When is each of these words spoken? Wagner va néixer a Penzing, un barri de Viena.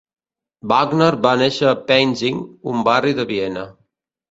Wagner 0.71 1.09
va 1.25 1.33
néixer 1.43 1.69
a 1.73 1.75
Penzing, 1.93 2.41
un 2.73 2.83
barri 2.91 3.17
de 3.21 3.29
Viena. 3.35 3.71